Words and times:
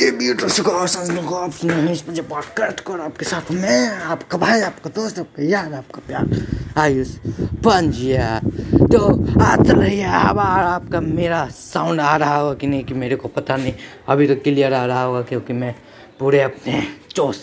ये 0.00 0.10
ब्यूटीफुल 0.10 0.66
और 0.66 0.88
संस्कृत 0.88 1.24
को 1.28 1.34
आप 1.34 1.52
सुन 1.52 1.70
रहे 1.70 1.94
हैं 1.94 2.28
पॉडकास्ट 2.28 2.90
आपके 2.90 3.24
साथ 3.24 3.52
मैं, 3.52 3.88
आपका 3.88 4.38
भाई, 4.38 4.60
आपका 4.60 4.90
दोस्त, 4.90 5.18
आपका 5.18 5.42
यार, 5.42 5.72
आपका 5.74 6.00
प्यार, 6.06 6.46
आयुष, 6.78 7.08
पंजिया 7.64 8.40
तो 8.92 9.00
आज 9.42 9.66
चल 9.68 9.78
रही 9.78 9.98
है 9.98 10.20
हवा 10.20 10.44
आपका 10.44 11.00
मेरा 11.00 11.46
साउंड 11.46 12.00
आ 12.00 12.16
रहा 12.16 12.36
होगा 12.36 12.54
कि 12.54 12.66
नहीं, 12.66 12.84
कि 12.84 12.94
मेरे 12.94 13.16
को 13.16 13.28
पता 13.28 13.56
नहीं। 13.56 13.72
अभी 14.08 14.26
तो 14.28 14.34
क्लियर 14.34 14.74
आ 14.74 14.84
रहा 14.86 15.02
होगा 15.02 15.22
क्योंकि 15.22 15.52
मैं 15.52 15.74
पूरे 16.20 16.42
अपने 16.42 16.82
जोश 17.16 17.40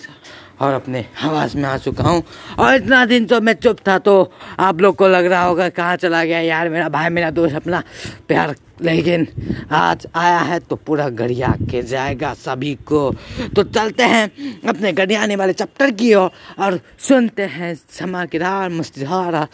और 0.63 0.73
अपने 0.73 1.05
आवाज़ 1.23 1.57
में 1.57 1.63
आ 1.63 1.77
चुका 1.77 2.03
हूँ। 2.03 2.23
और 2.59 2.75
इतना 2.75 3.05
दिन 3.05 3.25
तो 3.25 3.41
मैं 3.41 3.53
चुप 3.53 3.77
था 3.87 3.97
तो 3.99 4.31
आप 4.59 4.81
लोग 4.81 4.95
को 4.95 5.07
लग 5.07 5.25
रहा 5.25 5.43
होगा, 5.43 5.69
कहाँ 5.69 5.95
चला 5.97 6.23
गया 6.23 6.39
यार 6.41 6.69
मेरा 6.69 6.89
भाई, 6.89 7.09
मेरा 7.09 7.29
दोस्त 7.31 7.55
अपना 7.55 7.83
प्यार। 8.27 8.55
लेकिन 8.81 9.27
आज 9.71 10.05
आया 10.15 10.39
है 10.39 10.59
तो 10.59 10.75
पूरा 10.75 11.07
गरिया 11.09 11.47
के 11.71 11.81
जाएगा 11.83 12.33
सभी 12.33 12.73
को। 12.85 13.11
तो 13.55 13.63
चलते 13.63 14.03
हैं 14.03 14.25
अपने 14.67 14.91
गरियाने 14.93 15.35
वाले 15.35 15.53
चैप्टर 15.53 15.91
की 15.91 16.13
ओर 16.13 16.31
और 16.59 16.79
सुनते 16.99 17.43
हैं 17.47 17.73
धमाकेदार 17.99 18.69
मस्तीदार 18.69 19.47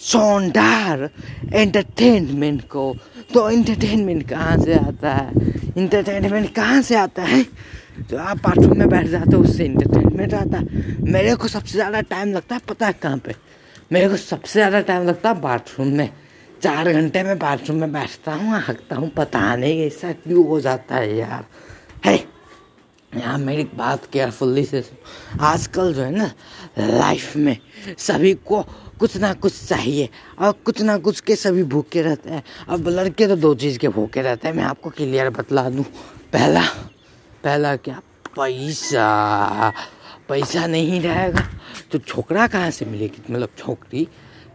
शानदार 0.00 1.08
एंटरटेनमेंट 1.52 2.62
को। 2.68 2.94
तो 3.34 3.48
एंटरटेनमेंट 3.50 4.28
कहाँ 4.28 4.56
से 4.58 4.74
आता 4.74 5.12
है? 5.12 5.30
इंटरटेनमेंट 5.76 6.54
कहाँ 6.54 6.80
से 6.82 6.96
आता 6.96 7.22
है? 7.22 7.44
जो 8.00 8.18
आप 8.18 8.36
बाथरूम 8.38 8.78
में 8.78 8.88
बैठ 8.88 9.06
जाते 9.06 9.36
हो, 9.36 9.42
उससे 9.42 9.64
इंटरटेनमेंट 9.64 10.34
आता 10.34 10.58
है। 10.58 11.00
मेरे 11.04 11.34
को 11.34 11.48
सबसे 11.48 11.72
ज़्यादा 11.72 12.00
टाइम 12.02 12.32
लगता 12.32 12.54
है, 12.54 12.60
पता 12.68 12.86
है 12.86 12.92
कहाँ 12.92 13.18
पे? 13.18 13.34
मेरे 13.92 14.08
को 14.08 14.16
सबसे 14.16 14.58
ज़्यादा 14.58 14.80
टाइम 14.80 15.06
लगता 15.06 15.28
है 15.28 15.40
बाथरूम 15.40 15.88
में। 15.88 16.10
चार 16.62 16.92
घंटे 16.92 17.22
में 17.22 17.38
बाथरूम 17.38 17.78
में 17.78 17.92
बैठता 17.92 18.34
हूँ 18.34 18.60
हकता 18.68 18.96
हूँ, 18.96 19.08
पता 19.10 19.54
नहीं 19.56 19.86
ऐसा 19.86 20.12
क्यों 20.14 20.46
हो 20.48 20.60
जाता 20.60 20.96
है 20.96 21.16
यार। 21.16 21.44
है 22.04 22.16
यहाँ 23.12 23.38
मेरी 23.38 23.64
बात 23.76 24.06
केयरफुल्ली 24.12 24.64
से 24.64 24.82
आजकल 25.40 25.92
जो 25.94 26.02
है 26.02 26.10
ना 26.10 26.30
लाइफ 26.78 27.36
में 27.36 27.56
सभी 27.98 28.32
को 28.46 28.62
कुछ 29.00 29.16
ना 29.16 29.32
कुछ 29.34 29.64
चाहिए 29.66 30.08
और 30.38 30.52
कुछ 30.64 30.80
ना 30.82 30.96
कुछ 30.98 31.20
के 31.20 31.36
सभी 31.36 31.62
भूखे 31.64 32.02
रहते 32.02 32.30
हैं। 32.30 32.42
अब 32.68 32.88
लड़के 32.88 33.26
तो 33.28 33.36
दो 33.36 33.54
चीज़ 33.54 33.78
के 33.78 33.88
भूखे 33.88 34.22
रहते 34.22 34.48
हैं, 34.48 34.54
मैं 34.54 34.64
आपको 34.64 34.90
क्लियर 34.90 35.30
बतला 35.30 35.68
दूँ। 35.70 35.84
पहला 36.32 36.62
पहला 37.44 37.76
क्या? 37.76 38.00
पैसा। 38.38 39.72
पैसा 40.28 40.66
नहीं 40.66 41.00
रहेगा। 41.00 41.48
तो 41.92 41.98
छोकरा 41.98 42.46
कहाँ 42.46 42.70
से 42.70 42.84
मिलेगी? 42.84 43.22
मतलब 43.30 43.48
छोकरी? 43.58 44.08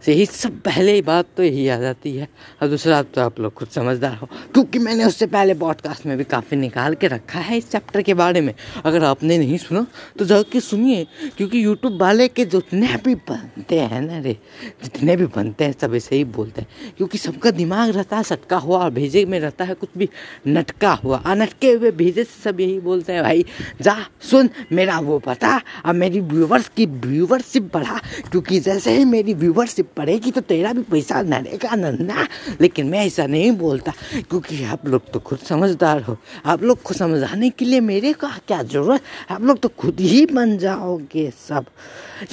से 0.06 0.12
ही 0.12 0.26
सब 0.26 0.60
पहले 0.60 0.92
ही 0.92 1.02
बात 1.02 1.26
तो 1.36 1.42
यही 1.42 1.68
आ 1.68 1.78
जाती 1.78 2.16
है। 2.16 2.28
और 2.62 2.68
दूसरा 2.68 3.02
तो 3.02 3.20
आप 3.20 3.40
लोग 3.40 3.52
खुद 3.54 3.68
समझदार 3.68 4.14
हो, 4.14 4.28
क्योंकि 4.54 4.78
मैंने 4.78 5.04
उससे 5.04 5.26
पहले 5.26 5.54
पॉडकास्ट 5.54 6.06
में 6.06 6.16
भी 6.18 6.24
काफ़ी 6.24 6.56
निकाल 6.56 6.94
के 6.94 7.06
रखा 7.06 7.40
है 7.40 7.58
इस 7.58 7.70
चैप्टर 7.70 8.02
के 8.02 8.14
बारे 8.14 8.40
में। 8.40 8.54
अगर 8.84 9.04
आपने 9.04 9.38
नहीं 9.38 9.58
सुना 9.58 9.86
तो 10.18 10.24
जाके 10.24 10.60
सुनिए, 10.60 11.06
क्योंकि 11.36 11.64
यूट्यूब 11.64 12.00
वाले 12.00 12.28
के 12.28 12.44
जितने 12.44 12.96
भी 13.04 13.14
बनते 13.28 13.80
हैं 13.80 14.00
ना 14.02 14.18
रे, 14.18 14.36
जितने 14.84 15.16
भी 15.16 15.26
बनते 15.26 15.64
हैं, 15.64 15.74
सब 15.80 15.94
ऐसे 15.94 16.16
ही 16.16 16.24
बोलते 16.26 16.60
हैं। 16.60 16.92
क्योंकि 16.96 17.18
सबका 17.18 17.50
दिमाग 17.50 17.90
रहता 17.90 18.16
है, 18.16 18.22
सटका 18.22 18.56
हुआ 18.56 18.78
और 18.78 18.90
भेजे 18.90 19.24
में 19.24 19.38
रहता 19.40 19.64
है, 19.64 19.74
कुछ 19.74 19.88
भी 19.98 20.08
नटका 20.48 20.92
हुआ। 20.94 21.18
अनटके 21.26 21.72
हुए 21.72 21.90
भेजे 21.90 22.24
से 22.24 22.42
सब 22.42 22.60
यही 22.60 22.78
बोलते 22.80 23.12
हैं, 23.12 23.22
भाई, 23.22 23.44
जा, 23.82 23.96
सुन, 24.30 24.50
मेरा 24.72 24.98
वो 24.98 25.18
पता 25.18 25.60
और 25.86 25.94
मेरी 25.94 26.20
व्यूवर्स 26.20 26.68
की 26.68 26.86
व्यूवरशिप 26.86 27.70
बढ़ा, 27.74 27.98
क्योंकि 28.30 28.60
जैसे 28.60 28.96
ही 28.96 29.04
मेरी 29.04 29.34
व्यूवरशिप 29.34 29.87
पड़ेगी 29.96 30.30
तो 30.30 30.40
तेरा 30.40 30.72
भी 30.72 30.82
पैसा 30.82 31.22
नरेगा 31.22 31.74
नन्ना, 31.74 32.26
लेकिन 32.60 32.86
मैं 32.88 33.04
ऐसा 33.06 33.26
नहीं 33.26 33.50
बोलता, 33.52 33.92
क्योंकि 34.20 34.62
आप 34.64 34.86
लोग 34.86 35.10
तो 35.12 35.20
खुद 35.20 35.38
समझदार 35.38 36.02
हो। 36.02 36.16
आप 36.46 36.62
लोग 36.62 36.82
को 36.82 36.94
समझाने 36.94 37.50
के 37.50 37.64
लिए 37.64 37.80
मेरे 37.80 38.12
का 38.12 38.28
क्या 38.48 38.62
ज़रूरत? 38.62 39.02
आप 39.30 39.42
लोग 39.42 39.60
तो 39.60 39.68
खुद 39.78 40.00
ही 40.00 40.24
बन 40.26 40.56
जाओगे 40.58 41.30
सब। 41.38 41.66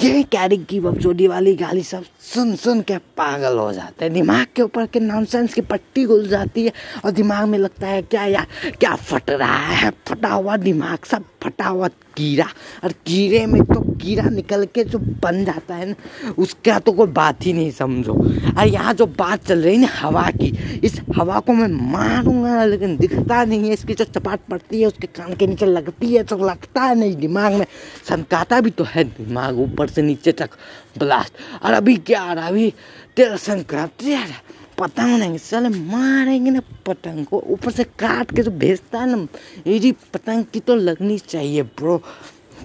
ये 0.00 0.22
कैरी 0.22 0.56
की 0.58 0.80
बपचोदी 0.80 1.26
वाली 1.26 1.54
गाली 1.56 1.82
सब 1.82 2.04
सुन 2.24 2.54
सुन 2.56 2.80
के 2.80 2.96
पागल 3.16 3.58
हो 3.58 3.72
जाते 3.72 4.04
हैं। 4.04 4.12
दिमाग 4.14 4.46
के 4.56 4.62
ऊपर 4.62 4.86
के 4.86 5.00
नॉनसेंस 5.00 5.54
की 5.54 5.60
पट्टी 5.62 6.04
घुल 6.04 6.26
जाती 6.28 6.64
है, 6.64 6.72
और 7.04 7.10
दिमाग 7.10 7.48
में 7.48 7.58
लगता 7.58 7.86
है, 7.86 8.02
क्या 8.02 8.24
यार, 8.26 8.46
क्या 8.80 8.94
फट 8.96 9.30
रहा 9.30 9.66
है? 9.66 9.92
फटा 10.06 10.28
हुआ 10.28 10.56
दिमाग 10.56 11.04
सब। 11.04 11.24
फटा 11.46 11.66
हुआ 11.66 11.88
कीड़ा, 12.16 12.44
और 12.84 12.92
कीड़े 13.06 13.44
में 13.46 13.62
तो 13.64 13.80
कीड़ा 13.96 14.22
निकल 14.30 14.64
के 14.74 14.84
जो 14.84 14.98
बन 14.98 15.44
जाता 15.44 15.74
है 15.74 15.86
ना, 15.86 16.32
उसका 16.38 16.78
तो 16.78 16.92
कोई 16.92 17.06
बात 17.08 17.44
ही 17.46 17.52
नहीं 17.52 17.70
समझो। 17.70 18.12
और 18.12 18.66
यहाँ 18.66 18.94
जो 18.94 19.06
बात 19.08 19.44
चल 19.46 19.62
रही 19.62 19.74
है 19.74 19.80
ना 19.80 19.88
हवा 19.92 20.30
की, 20.32 20.48
इस 20.84 21.00
हवा 21.16 21.40
को 21.40 21.52
मैं 21.52 21.68
मारूँगा, 21.92 22.64
लेकिन 22.64 22.96
दिखता 22.96 23.44
नहीं 23.44 23.62
है, 23.62 23.72
इसकी 23.72 23.94
जो 23.94 24.04
चपाट 24.06 24.40
पड़ती 24.50 24.80
है, 24.80 24.86
उसके 24.86 25.06
कान 25.08 25.34
के 25.34 25.46
नीचे 25.46 25.66
लगती 25.66 26.14
है 26.14 26.22
तो 26.24 26.36
लगता 26.38 26.82
है 26.82 26.94
नहीं 26.94 27.14
दिमाग 27.16 27.54
में। 27.54 27.66
सनकाता 28.08 28.60
भी 28.60 28.70
तो 28.70 28.84
है 28.86 29.04
दिमाग, 29.06 29.58
ऊपर 29.60 29.88
से 29.88 30.02
नीचे 30.02 30.32
तक 30.32 30.50
ब्लास्ट 30.98 31.62
और 31.62 31.72
अभी 31.72 31.96
क्या 31.98 32.22
आ 32.22 32.32
रहा 32.32 32.46
अभी 32.48 32.72
तेरा 33.16 33.36
संक्रांति 33.38 34.14
आ 34.14 34.24
रहा 34.24 34.40
पतंग 34.78 35.18
नहीं 35.18 35.38
चले 35.38 35.68
मारेंगे 35.68 36.50
ना 36.50 36.60
पतंग 36.86 37.24
को। 37.26 37.42
ऊपर 37.48 37.70
से 37.72 37.84
काट 37.98 38.34
के 38.36 38.42
जो 38.42 38.50
भेजता 38.52 39.00
है 39.00 39.06
ना 39.10 39.16
मेरी 39.16 39.92
पतंग 40.14 40.44
की 40.52 40.60
तो 40.60 40.74
लगनी 40.76 41.18
चाहिए 41.18 41.62
ब्रो, 41.62 41.98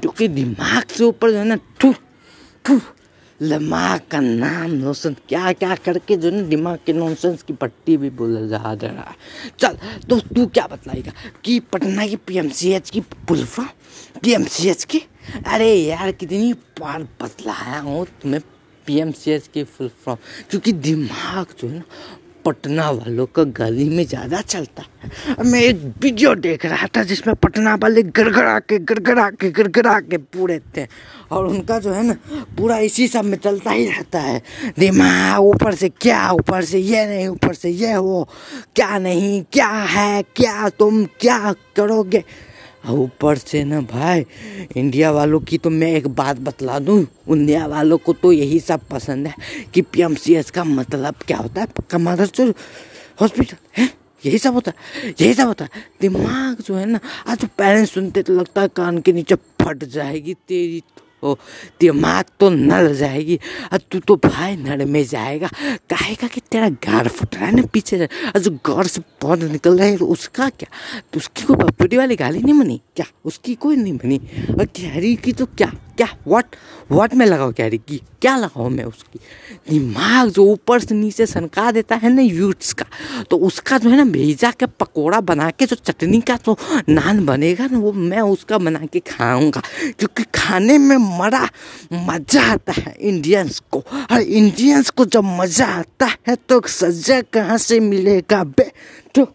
क्योंकि 0.01 0.27
दिमाग 0.29 0.83
से 0.87 1.03
ऊपर 1.03 1.31
जो 1.31 1.37
है 1.37 1.45
ना 1.45 1.55
ठू 1.79 1.93
ठू 2.65 2.79
दिमाग 3.39 4.01
का 4.11 4.19
नाम 4.19 4.71
नोशन 4.71 5.15
क्या 5.29 5.51
क्या 5.53 5.75
करके 5.75 6.15
जो 6.17 6.31
ना, 6.31 6.41
दिमाग 6.43 6.79
के 6.85 6.93
नॉनसेंस 6.93 7.43
की 7.43 7.53
पट्टी 7.53 7.95
भी 7.97 8.09
बोल 8.11 8.47
जा 8.49 8.57
रहा 8.57 9.01
है। 9.01 9.15
चल 9.59 9.77
तो 10.09 10.19
तू 10.19 10.45
क्या 10.47 10.67
बतलाएगा? 10.67 11.11
कि 11.43 11.59
पटना 11.73 12.07
की 12.07 12.15
पीएमसीएच 12.17 12.89
की 12.89 13.01
पुलफा 13.27 13.63
पीएमसीएच 14.23 14.83
की? 14.83 15.01
अरे 15.47 15.73
यार, 15.73 16.11
कितनी 16.11 16.53
बार 16.79 17.03
बतलाया 17.21 17.79
हूँ 17.79 18.05
तुम्हें। 18.21 18.41
पीएमसीएच 18.85 19.47
की 19.53 19.63
फुल 19.63 19.91
फॉर्म 20.05 20.19
क्योंकि 20.49 20.71
दिमाग 20.71 21.55
जो 21.59 21.67
है 21.67 21.77
ना, 21.77 21.83
पटना 22.45 22.89
वालों 22.89 23.25
का 23.25 23.43
गली 23.43 23.87
में 23.89 24.05
ज़्यादा 24.05 24.39
चलता 24.41 24.83
है। 24.83 25.43
मैं 25.45 25.59
एक 25.61 25.81
वीडियो 26.01 26.33
देख 26.35 26.65
रहा 26.65 26.87
था, 26.87 27.03
जिसमें 27.03 27.35
पटना 27.35 27.75
वाले 27.75 28.03
गड़गड़ा 28.03 28.57
के 28.59 28.79
गड़गड़ा 28.79 29.29
के 29.29 29.49
गड़गड़ा 29.51 29.99
के 29.99 30.17
पूरे 30.17 30.59
थे। 30.77 30.87
और 31.31 31.45
उनका 31.47 31.77
जो 31.79 31.91
है 31.93 32.03
ना, 32.03 32.13
पूरा 32.57 32.77
इसी 32.79 33.07
सब 33.07 33.25
में 33.25 33.37
चलता 33.37 33.71
ही 33.71 33.85
रहता 33.85 34.19
है। 34.19 34.41
दिमाग 34.79 35.39
ऊपर 35.39 35.75
से, 35.75 35.89
क्या 35.91 36.31
ऊपर 36.31 36.63
से, 36.65 36.79
ये 36.79 37.05
नहीं 37.07 37.27
ऊपर 37.27 37.53
से, 37.53 37.69
ये 37.69 37.93
हो 37.93 38.27
क्या 38.75 38.97
नहीं, 38.97 39.43
क्या 39.53 39.67
है, 39.67 40.21
क्या 40.35 40.69
तुम, 40.69 41.05
क्या 41.19 41.53
करोगे? 41.75 42.23
ऊपर 42.89 43.37
से 43.37 43.63
ना 43.63 43.79
भाई 43.81 44.25
इंडिया 44.75 45.11
वालों 45.11 45.39
की 45.39 45.57
तो 45.57 45.69
मैं 45.69 45.91
एक 45.91 46.07
बात 46.07 46.39
बतला 46.39 46.79
दूँ 46.79 46.99
इंडिया 47.29 47.65
वालों 47.67 47.97
को 47.97 48.13
तो 48.13 48.31
यही 48.31 48.59
सब 48.59 48.87
पसंद 48.87 49.27
है 49.27 49.35
कि 49.73 49.81
पीएमसीएस 49.81 50.51
का 50.51 50.63
मतलब 50.63 51.15
क्या 51.27 51.37
होता 51.37 51.61
है? 51.61 51.67
पक्का 51.67 51.97
मदर 51.97 52.53
हॉस्पिटल 53.21 53.57
है? 53.77 53.89
यही 54.23 54.37
सब 54.37 54.53
होता 54.53 54.71
है, 54.71 55.09
यही 55.21 55.33
सब 55.33 55.47
होता 55.47 55.65
है। 55.65 55.85
दिमाग 56.01 56.61
जो 56.61 56.75
है 56.75 56.85
ना, 56.85 56.99
आज 57.27 57.37
तो 57.37 57.47
पेरेंट्स 57.57 57.93
सुनते 57.93 58.23
तो 58.23 58.33
लगता 58.33 58.61
है 58.61 58.67
कान 58.67 58.97
के 59.01 59.13
नीचे 59.13 59.35
फट 59.35 59.83
जाएगी 59.83 60.33
तेरी 60.47 60.81
ओ, 61.23 61.35
दिमाग 61.79 62.25
तो 62.39 62.49
नल 62.49 62.93
जाएगी। 62.95 63.39
और 63.73 63.79
तू 63.91 63.99
तो 63.99 64.15
भाई 64.25 64.55
नड़ 64.57 64.85
में 64.85 65.03
जाएगा। 65.05 65.49
कहेगा 65.89 66.27
कि 66.27 66.41
तेरा 66.51 66.69
गार 66.85 67.07
फट 67.07 67.35
रहा 67.35 67.45
है 67.45 67.55
ना 67.55 67.63
पीछे 67.73 68.05
और 68.05 68.39
जो 68.39 68.51
गार 68.65 68.87
से 68.87 69.01
पौध 69.21 69.43
निकल 69.43 69.77
रहा 69.77 69.87
है 69.87 69.97
तो 69.97 70.05
उसका 70.07 70.49
क्या? 70.49 70.69
तो 71.13 71.17
उसकी 71.17 71.43
कोई 71.43 71.55
बपड़ी 71.55 71.97
वाली 71.97 72.15
गाली 72.15 72.39
नहीं 72.39 72.59
बनी? 72.59 72.81
क्या? 72.95 73.05
उसकी 73.25 73.55
कोई 73.55 73.75
नहीं 73.75 73.97
बनी? 73.97 74.21
और 74.59 74.65
कैरी 74.65 75.15
की 75.15 75.33
तो 75.33 75.45
क्या? 75.47 75.71
क्या? 75.97 76.07
व्हाट 76.27 76.55
व्हाट 76.91 77.13
में 77.13 77.25
लगाओ 77.25 77.51
कैरी 77.51 77.77
की? 77.77 78.01
क्या 78.21 78.35
लगाओ 78.37 78.69
मैं 78.69 78.83
उसकी? 78.83 79.19
दिमाग 79.69 80.29
जो 80.29 80.43
ऊपर 80.43 80.79
से 80.79 80.95
नीचे 80.95 81.25
सनका 81.25 81.71
देता 81.71 81.95
है 81.95 82.13
ना 82.13 82.21
यूट्स 82.21 82.73
का 82.73 82.85
तो 83.29 83.37
उसका 83.37 83.77
जो 83.77 83.89
है 83.89 83.97
ना 83.97 84.05
भेजा 84.05 84.51
के 84.51 84.65
पकोड़ा 84.79 85.19
बना 85.21 85.49
के, 85.51 85.65
जो 85.65 85.75
चटनी 85.75 86.21
का 86.21 86.35
जो 86.45 86.55
नान 86.89 87.25
बनेगा 87.25 87.67
ना, 87.67 87.77
वो 87.77 87.91
मैं 87.91 88.21
उसका 88.21 88.57
बना 88.57 88.85
के 88.85 88.99
खाऊँगा। 88.99 89.61
क्योंकि 89.99 90.23
खाने 90.35 90.77
में 90.77 90.97
मरा 91.17 91.47
मज़ा 91.93 92.43
आता 92.43 92.73
है 92.77 92.95
इंडियंस 92.99 93.59
को। 93.71 93.79
और 94.11 94.21
इंडियंस 94.21 94.89
को 94.89 95.05
जब 95.05 95.23
मज़ा 95.39 95.65
आता 95.67 96.09
है 96.27 96.35
तो 96.49 96.61
सजा 96.69 97.21
कहाँ 97.33 97.57
से 97.57 97.79
मिलेगा 97.79 98.43
बे? 98.43 98.71
तो, 99.15 99.25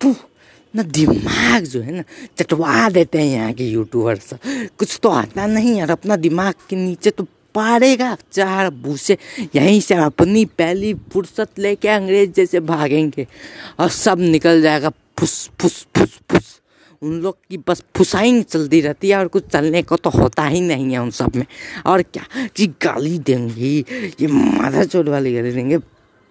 तो 0.00 0.14
ना 0.74 0.82
दिमाग 0.82 1.64
जो 1.64 1.80
है 1.82 1.92
ना 1.92 2.02
चटवा 2.38 2.88
देते 2.88 3.18
हैं 3.18 3.26
यहाँ 3.26 3.52
के 3.52 3.64
यूट्यूबर 3.64 4.10
यूट्यूबर्स 4.10 4.70
कुछ 4.78 4.98
तो 5.02 5.08
आता 5.08 5.46
नहीं 5.46 5.76
यार 5.76 5.90
अपना 5.90 6.16
दिमाग 6.16 6.54
के 6.68 6.76
नीचे 6.76 7.10
तो 7.10 7.26
पारेगा 7.54 8.16
चार 8.32 8.70
भूसे। 8.70 9.16
यहीं 9.54 9.80
से 9.80 9.94
अपनी 9.94 10.44
पहली 10.58 10.92
फुर्सत 11.12 11.58
लेके 11.58 11.88
अंग्रेज़ 11.88 12.30
जैसे 12.30 12.60
भागेंगे। 12.60 13.26
और 13.80 13.88
सब 13.90 14.20
निकल 14.20 14.62
जाएगा 14.62 14.90
फुस 15.18 15.50
फुस 15.60 15.86
फुस 15.96 16.18
फुस। 16.30 16.59
उन 17.02 17.20
लोग 17.20 17.36
की 17.50 17.56
बस 17.68 17.84
फुसाई 17.96 18.42
चलती 18.42 18.80
रहती 18.80 19.10
है 19.10 19.16
और 19.16 19.28
कुछ 19.28 19.46
चलने 19.46 19.82
को 19.82 19.96
तो 19.96 20.10
होता 20.10 20.44
ही 20.44 20.60
नहीं 20.60 20.92
है 20.92 20.98
उन 20.98 21.10
सब 21.10 21.36
में। 21.36 21.46
और 21.86 22.02
क्या? 22.02 22.24
जी 22.56 22.66
गाली 22.66 23.18
देंगी, 23.18 23.84
ये 24.20 24.26
माथा 24.26 24.84
चोट 24.84 25.08
वाली 25.08 25.34
गाली 25.34 25.50
देंगे। 25.50 25.78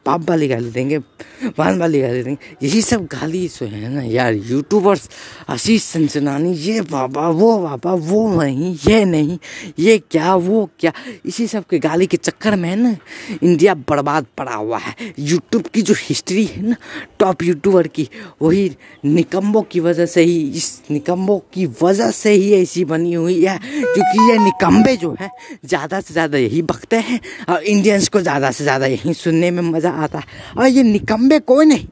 बाप 0.06 0.30
वाली 0.30 0.48
गाली 0.48 0.70
देंगे 0.72 0.98
बहन 0.98 1.80
वाली 1.80 2.00
गाली 2.02 2.22
देंगे। 2.24 2.66
यही 2.66 2.82
सब 2.82 3.06
गाली 3.08 3.48
सो 3.48 3.66
है 3.66 3.90
ना 3.90 4.02
यार 4.04 4.34
यूट्यूबर्स 4.34 5.10
आशीष 5.50 5.84
संचनानी 5.84 6.54
ये 6.54 6.82
बाबा, 6.82 7.28
वो 7.30 7.58
बाबा, 7.60 7.94
वो 7.94 8.28
नहीं 8.36 8.74
ये 8.88 9.04
नहीं, 9.06 9.38
ये 9.80 9.98
क्या, 10.02 10.36
वो 10.36 10.70
क्या। 10.80 10.92
इसी 11.26 11.48
सब 11.48 11.66
के 11.70 11.80
गाली 11.80 12.08
के 12.08 12.18
चक्कर 12.18 12.56
में 12.56 12.70
है 12.70 12.76
ना, 12.76 12.96
इंडिया 13.44 13.74
बर्बाद 13.90 14.26
पड़ा 14.38 14.54
हुआ 14.54 14.78
है। 14.78 14.96
यूट्यूब 15.20 15.68
की 15.74 15.82
जो 15.82 15.94
हिस्ट्री 16.00 16.46
है 16.46 16.62
ना 16.62 16.76
टॉप 17.20 17.44
यूट्यूबर 17.44 17.88
की, 17.90 18.08
वही 18.42 18.70
निकम्बों 19.06 19.62
की 19.62 19.80
वजह 19.80 20.06
से 20.06 20.24
ही, 20.24 20.40
इस 20.50 20.82
निकम्बों 20.92 21.40
की 21.54 21.66
वजह 21.82 22.12
से 22.12 22.32
ही 22.32 22.54
ऐसी 22.54 22.86
बनी 22.86 23.14
हुई 23.14 23.44
है। 23.44 23.58
क्योंकि 23.60 24.32
ये 24.32 24.38
निकम्बे 24.40 24.96
जो 24.98 25.16
है, 25.20 25.30
ज़्यादा 25.66 26.00
से 26.02 26.14
ज़्यादा 26.14 26.38
यही 26.38 26.62
बकते 26.64 26.98
हैं, 27.00 27.20
और 27.50 27.64
इंडियंस 27.64 28.08
को 28.10 28.22
ज़्यादा 28.22 28.52
से 28.52 28.64
ज़्यादा 28.64 28.86
यही 28.86 29.14
सुनने 29.14 29.52
में 29.52 29.62
मज़ा 29.64 29.89
आता 29.92 30.20
है। 30.20 30.54
और 30.58 30.68
ये 30.68 30.84
निकम्बे 30.84 31.40
कोई 31.42 31.66
नहीं 31.66 31.88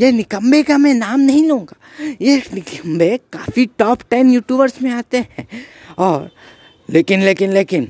ये 0.00 0.10
निकम्बे 0.12 0.62
का 0.62 0.76
मैं 0.78 0.92
नाम 0.94 1.20
नहीं 1.20 1.46
लूँगा। 1.48 1.76
ये 2.22 2.36
निकम्बे 2.54 3.16
काफ़ी 3.32 3.66
टॉप 3.78 4.02
टेन 4.10 4.30
यूट्यूबर्स 4.30 4.80
में 4.82 4.90
आते 4.90 5.18
हैं। 5.18 5.46
और 5.98 6.30
लेकिन 6.88 7.22
लेकिन 7.22 7.52
लेकिन 7.52 7.88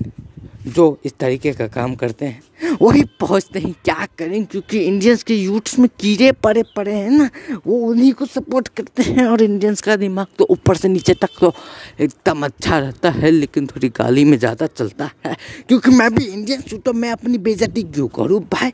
जो 0.68 0.98
इस 1.04 1.12
तरीके 1.20 1.52
का 1.52 1.66
काम 1.68 1.94
करते 1.94 2.26
हैं, 2.26 2.42
वही 2.82 3.02
पहुँचते 3.20 3.58
हैं। 3.58 3.72
क्या 3.84 4.06
करें? 4.18 4.44
क्योंकि 4.46 4.78
इंडियंस 4.80 5.22
के 5.22 5.34
यूथ्स 5.34 5.78
में 5.78 5.88
कीड़े 6.00 6.30
पड़े 6.34 6.62
पड़े 6.76 6.92
हैं 6.92 7.10
ना, 7.10 7.28
वो 7.66 7.78
उन्हीं 7.88 8.12
को 8.12 8.26
सपोर्ट 8.26 8.68
करते 8.68 9.02
हैं। 9.02 9.26
और 9.26 9.42
इंडियंस 9.42 9.80
का 9.80 9.96
दिमाग 9.96 10.26
तो 10.38 10.46
ऊपर 10.50 10.76
से 10.76 10.88
नीचे 10.88 11.14
तक 11.14 11.38
तो 11.40 11.52
एकदम 12.00 12.44
अच्छा 12.44 12.78
रहता 12.78 13.10
है, 13.10 13.30
लेकिन 13.30 13.66
थोड़ी 13.66 13.88
गाली 13.90 14.24
में 14.24 14.38
ज़्यादा 14.38 14.66
चलता 14.68 15.10
है। 15.26 15.36
क्योंकि 15.68 15.90
मैं 15.92 16.12
भी 16.14 16.24
इंडियन 16.26 16.62
हूँ 16.72 16.80
तो 16.80 16.92
मैं 16.94 17.10
अपनी 17.12 17.38
बेजती 17.38 17.82
क्यों 17.84 18.08
करूँ 18.10 18.40
भाई? 18.52 18.72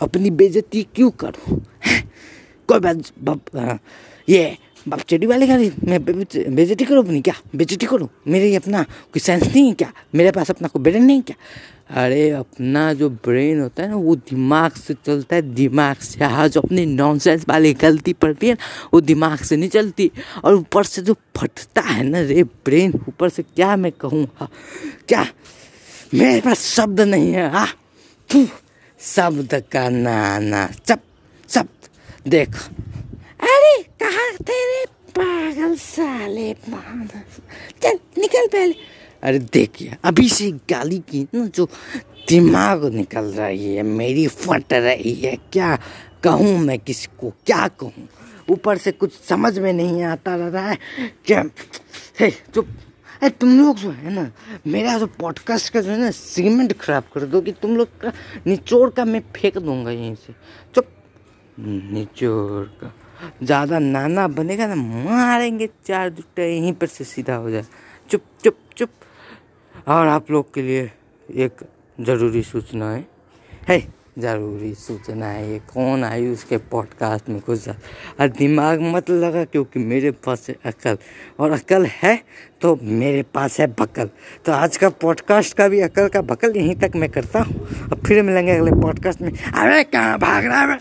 अपनी 0.00 0.30
बेजती 0.30 0.82
क्यों 0.94 1.10
करूँ? 1.10 1.60
कोई 2.68 2.78
बात, 2.80 2.96
बाप 3.22 3.78
ये 4.28 4.56
बाप 4.88 5.00
चेटी 5.00 5.26
वाली 5.26 5.46
गाड़ी 5.46 5.70
मैं 5.84 6.04
बेजती 6.04 6.84
करूँ 6.84 7.04
अपनी 7.04 7.20
क्या? 7.20 7.34
बेजती 7.56 7.86
करूँ? 7.86 8.08
मेरे 8.28 8.54
अपना 8.54 8.82
कोई 8.82 9.20
सेंस 9.20 9.42
नहीं 9.44 9.66
है 9.68 9.74
क्या? 9.74 9.92
मेरे 10.14 10.30
पास 10.30 10.50
अपना 10.50 10.68
कोई 10.68 10.82
ब्रेन 10.82 11.04
नहीं 11.04 11.22
क्या? 11.22 11.36
अरे, 12.02 12.30
अपना 12.30 12.92
जो 12.92 13.08
ब्रेन 13.10 13.60
होता 13.60 13.82
है 13.82 13.88
ना, 13.88 13.96
वो 13.96 14.14
दिमाग 14.16 14.72
से 14.72 14.94
चलता 15.06 15.36
है, 15.36 15.42
दिमाग 15.54 15.96
से। 15.96 16.24
हाँ 16.24 16.48
जो 16.48 16.60
अपनी 16.60 16.84
नॉनसेंस 16.86 17.44
वाली 17.48 17.72
गलती 17.74 18.12
पड़ती 18.12 18.48
है 18.48 18.52
ना, 18.52 18.64
वो 18.94 19.00
दिमाग 19.00 19.38
से 19.38 19.56
नहीं 19.56 19.68
चलती। 19.68 20.10
और 20.44 20.54
ऊपर 20.54 20.84
से 20.84 21.02
जो 21.02 21.14
फटता 21.36 21.80
है 21.82 22.02
ना 22.04 22.20
रे 22.20 22.42
ब्रेन 22.44 22.92
ऊपर 23.08 23.28
से 23.28 23.42
क्या 23.44 23.76
मैं 23.76 23.92
कहूँ? 23.92 24.26
हाँ 24.40 24.50
क्या? 25.08 25.26
मेरे 26.14 26.40
पास 26.40 26.64
शब्द 26.66 27.00
नहीं 27.00 27.32
है। 27.32 27.50
हाँ 27.50 27.68
शब्द 29.04 29.54
का 29.72 29.88
नाना। 29.88 30.66
सब 30.88 31.00
सब 31.48 31.68
देख। 32.28 32.54
अरे, 33.40 33.82
कहा 33.82 34.36
तेरे 34.36 34.84
पागल 35.18 35.76
साले 35.76 36.54
चल, 37.82 37.98
निकल 38.18 38.46
पहले। 38.46 38.74
अरे, 39.22 39.38
देखिए, 39.38 39.96
अभी 40.04 40.28
से 40.28 40.50
गाली 40.50 40.98
की 40.98 41.26
ना, 41.34 41.46
जो 41.46 41.68
दिमाग 42.28 42.84
निकल 42.84 43.24
रही 43.24 43.74
है, 43.74 43.82
मेरी 43.82 44.26
फट 44.26 44.72
रही 44.72 45.14
है, 45.14 45.36
क्या 45.52 45.78
कहूँ 46.22 46.58
मैं 46.58 46.78
किसको, 46.78 47.30
क्या 47.30 47.68
कहूँ? 47.68 48.08
ऊपर 48.50 48.78
से 48.78 48.92
कुछ 48.92 49.12
समझ 49.28 49.58
में 49.58 49.72
नहीं 49.72 50.02
आता 50.02 50.34
रहा 50.36 50.68
है 50.68 50.78
क्या 51.24 51.44
जो 52.54 52.62
अरे 53.22 53.30
तुम 53.30 53.58
लोग 53.58 53.76
जो 53.76 53.90
है 53.90 54.12
ना, 54.12 54.30
मेरा 54.66 54.98
जो 54.98 55.06
पॉडकास्ट 55.06 55.72
का 55.72 55.80
जो 55.80 55.90
है 55.90 55.98
ना 55.98 56.10
सीमेंट 56.10 56.72
खराब 56.72 57.04
कर 57.14 57.24
दो 57.24 57.40
कि 57.40 57.52
तुम 57.52 57.76
लोग 57.76 57.88
का 58.00 58.12
निचोड़ 58.46 58.90
का 58.90 59.04
मैं 59.04 59.22
फेंक 59.36 59.58
दूँगा 59.58 59.90
यहीं 59.90 60.14
से। 60.14 60.32
चुप। 60.74 60.86
निचोड़ 61.58 62.66
का। 62.80 62.92
ज़्यादा 63.42 63.78
नाना 63.78 64.28
बनेगा 64.28 64.66
ना, 64.66 64.74
मारेंगे 64.74 65.66
चार 65.86 66.08
जुट्टे, 66.10 66.56
यहीं 66.56 66.72
पर 66.72 66.86
से 66.86 67.04
सीधा 67.04 67.34
हो 67.34 67.50
जाए। 67.50 67.64
चुप 68.10 68.22
चुप 68.44 68.56
चुप। 68.76 68.90
और 69.88 70.06
आप 70.06 70.30
लोग 70.30 70.54
के 70.54 70.62
लिए 70.62 70.90
एक 71.30 71.64
ज़रूरी 72.00 72.42
सूचना 72.42 72.90
है। 72.90 73.06
है। 73.68 74.03
ज़रूरी 74.18 74.74
सूचना 74.74 75.26
है, 75.26 75.50
ये 75.52 75.58
कौन 75.72 76.04
आई 76.04 76.26
उसके 76.26 76.56
पॉडकास्ट 76.70 77.28
में 77.28 77.40
कुछ 77.40 77.68
और 77.68 78.28
दिमाग 78.28 78.80
मत 78.82 79.10
लगा 79.10 79.44
क्योंकि 79.44 79.80
मेरे 79.80 80.10
पास 80.10 80.46
है 80.48 80.56
अकल। 80.64 80.98
और 81.38 81.50
अकल 81.50 81.86
है 81.86 82.16
तो 82.60 82.78
मेरे 82.82 83.22
पास 83.34 83.58
है 83.60 83.66
बकल। 83.80 84.08
तो 84.44 84.52
आज 84.52 84.76
का 84.76 84.88
पॉडकास्ट 84.88 85.56
का 85.56 85.68
भी 85.68 85.80
अकल 85.80 86.08
का 86.08 86.22
बकल 86.22 86.56
यहीं 86.56 86.74
तक 86.74 86.92
मैं 86.96 87.10
करता 87.10 87.38
हूँ। 87.38 87.60
और 87.60 88.00
फिर 88.06 88.22
मिलेंगे 88.22 88.52
अगले 88.52 88.70
पॉडकास्ट 88.72 89.22
में। 89.22 89.32
अरे 89.32 89.82
कहाँ 89.84 90.18
भाग 90.18 90.44
रहा 90.44 90.60
है? 90.60 90.78